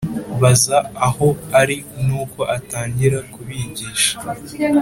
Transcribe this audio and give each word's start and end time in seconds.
baza 0.41 0.77
aho 1.07 1.27
ari 1.59 1.77
Nuko 2.05 2.41
atangira 2.55 3.17
kubigisha 3.33 4.13